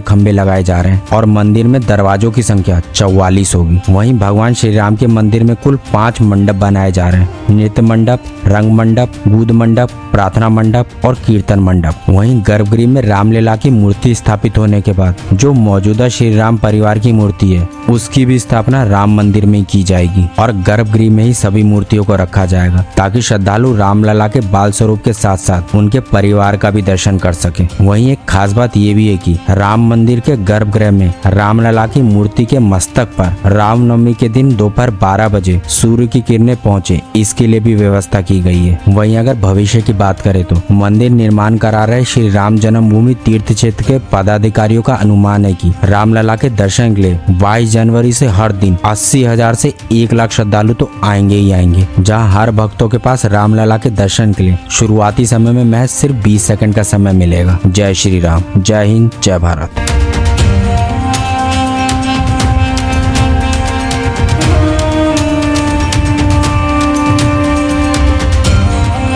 खंबे 0.00 0.32
लगाए 0.32 0.62
जा 0.62 0.80
रहे 0.80 0.92
हैं 0.92 1.08
और 1.08 1.26
मंदिर 1.26 1.66
में 1.66 1.80
दरवाजों 1.86 2.30
की 2.32 2.42
संख्या 2.42 2.80
चौवालीस 2.94 3.54
होगी। 3.54 3.80
वहीं 3.90 4.12
भगवान 4.18 4.54
श्री 4.54 4.74
राम 4.76 4.96
के 4.96 5.06
मंदिर 5.06 5.44
में 5.44 5.56
कुल 5.56 5.76
पाँच 5.92 6.20
मंडप 6.20 6.54
बनाए 6.54 6.92
जा 6.92 7.08
रहे 7.08 7.20
हैं। 7.20 7.56
नृत्य 7.56 7.82
मंडप, 7.82 8.20
रंग 8.46 8.72
मंडप 8.72 9.12
बूद 9.28 9.50
मंडप, 9.50 9.90
प्रार्थना 10.12 10.48
मंडप 10.48 10.88
और 11.04 11.14
कीर्तन 11.14 11.60
मंडप। 11.60 11.94
वहीं 12.08 12.42
गर्भगृह 12.46 12.88
में 12.88 13.02
रामलीला 13.02 13.56
की 13.56 13.70
मूर्ति 13.70 14.14
स्थापित 14.14 14.58
होने 14.58 14.80
के 14.80 14.92
बाद 14.92 15.16
जो 15.32 15.52
मौजूदा 15.52 16.08
श्री 16.18 16.34
राम 16.34 16.56
परिवार 16.58 16.98
की 16.98 17.10
मूर्ति 17.12 17.48
है। 17.48 17.68
उसकी 17.90 18.24
भी 18.26 18.38
स्थापना 18.38 18.82
राम 18.84 19.14
मंदिर 19.16 19.44
में 19.46 19.64
की 19.64 19.82
जाएगी 19.82 20.24
और 20.38 20.52
गर्भगृह 20.62 21.10
में 21.10 21.22
ही 21.24 21.34
सभी 21.34 21.62
मूर्तियों 21.62 22.04
को 22.04 22.14
रखा 22.16 22.46
जाएगा, 22.46 22.82
ताकि 22.96 23.20
श्रद्धालु 23.22 23.74
रामलला 23.76 24.26
के 24.28 24.40
बाल 24.48 24.72
स्वरूप 24.72 25.02
के 25.04 25.12
साथ 25.12 25.36
साथ 25.38 25.74
उनके 25.74 26.00
परिवार 26.02 26.56
का 26.56 26.70
भी 26.70 26.82
दर्शन 26.82 27.18
कर 27.18 27.32
सके। 27.34 27.66
वहीं 27.80 28.10
एक 28.12 28.24
खास 28.28 28.52
बात 28.52 28.76
ये 28.76 28.94
भी 28.94 29.06
है 29.08 29.16
कि 29.18 29.38
राम 29.50 29.88
मंदिर 29.90 30.20
के 30.20 30.36
गर्भगृह 30.38 30.90
में 30.90 31.12
रामलला 31.26 31.86
की 31.86 32.02
मूर्ति 32.02 32.44
के 32.44 32.58
मस्तक 32.60 33.14
पर 33.18 33.50
रामनवमी 33.50 34.14
के 34.14 34.28
दिन 34.28 34.54
दोपहर 34.56 34.90
बारह 34.96 35.28
बजे 35.28 35.60
सूर्य 35.70 36.06
की 36.06 36.20
किरणें 36.22 36.56
पहुँचे, 36.56 37.00
इसके 37.16 37.46
लिए 37.46 37.60
भी 37.60 37.74
व्यवस्था 37.74 38.20
की 38.22 38.40
गई 38.40 38.64
है। 38.64 38.80
वहीं 38.88 39.16
अगर 39.16 39.38
भविष्य 39.38 39.82
की 39.82 39.92
बात 39.94 40.20
करें 40.20 40.42
तो 40.44 40.60
मंदिर 40.74 41.10
निर्माण 41.12 41.56
करा 41.58 41.84
रहे 41.84 42.04
श्री 42.06 42.28
राम 42.30 42.58
जन्मभूमि 42.58 43.14
तीर्थ 43.24 43.52
क्षेत्र 43.52 43.84
के 43.84 43.98
पदाधिकारियों 44.12 44.82
का 44.82 44.94
अनुमान 44.96 45.44
है 45.44 45.54
की 45.54 45.72
रामलला 46.08 46.34
के 46.36 46.48
दर्शन 46.50 46.94
के 46.94 47.02
लिए। 47.02 47.18
बाईस 47.30 47.70
जनवरी 47.70 48.12
से 48.12 48.26
हर 48.26 48.52
दिन 48.52 48.76
अस्सी 48.84 49.22
हज़ार 49.24 49.54
से 49.54 49.72
एक 49.92 50.12
लाख 50.12 50.30
श्रद्धालु 50.32 50.74
तो 50.74 50.90
आएँगे 51.04 51.36
ही 51.36 51.50
आएँगे। 51.52 51.86
जहाँ 51.98 52.30
हर 52.32 52.50
भक्तों 52.50 52.88
के 52.88 52.98
पास 52.98 53.24
रामलला 53.26 53.78
के 53.78 53.90
दर्शन 53.90 54.32
के 54.32 54.42
लिए। 54.42 54.58
शुरुआती 54.70 55.26
समय 55.26 55.52
में 55.52 55.64
महज 55.64 55.88
सिर्फ़ 55.90 56.16
20 56.24 56.46
सेकंड 56.46 56.74
का 56.74 56.82
समय 56.82 57.12
मिलेगा। 57.12 57.58
जय 57.66 57.94
श्री 57.94 58.20
राम। 58.20 58.42
जय 58.56 58.84
हिंद, 58.84 59.10
जय 59.22 59.38
भारत। 59.38 59.97